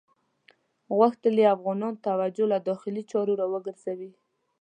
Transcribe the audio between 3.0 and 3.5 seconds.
چارو